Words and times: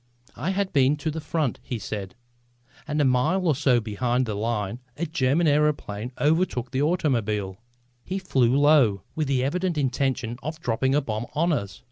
"I 0.35 0.49
had 0.49 0.73
been 0.73 0.95
to 0.95 1.11
the 1.11 1.21
front," 1.21 1.59
he 1.61 1.77
said, 1.77 2.15
"and 2.87 2.99
a 2.99 3.05
mile 3.05 3.45
or 3.45 3.53
so 3.53 3.79
behind 3.79 4.25
the 4.25 4.33
line 4.33 4.79
a 4.97 5.05
German 5.05 5.45
aëroplane 5.45 6.09
overtook 6.19 6.71
the 6.71 6.81
automobile. 6.81 7.59
He 8.03 8.17
flew 8.17 8.57
low, 8.57 9.03
with 9.13 9.27
the 9.27 9.43
evident 9.43 9.77
intention 9.77 10.39
of 10.41 10.59
dropping 10.59 10.95
a 10.95 11.01
bomb 11.01 11.27
on 11.35 11.53
us. 11.53 11.79